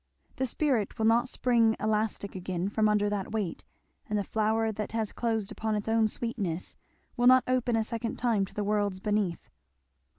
The 0.37 0.47
spirit 0.47 0.97
will 0.97 1.05
not 1.05 1.29
spring 1.29 1.75
elastic 1.79 2.33
again 2.33 2.69
from 2.69 2.89
under 2.89 3.07
that 3.07 3.31
weight; 3.31 3.63
and 4.09 4.17
the 4.17 4.23
flower 4.23 4.71
that 4.71 4.93
has 4.93 5.11
closed 5.11 5.51
upon 5.51 5.75
its 5.75 5.87
own 5.87 6.07
sweetness 6.07 6.75
will 7.15 7.27
not 7.27 7.43
open 7.47 7.75
a 7.75 7.83
second 7.83 8.15
time 8.15 8.43
to 8.47 8.53
the 8.55 8.63
world's 8.63 8.99
breath. 8.99 9.47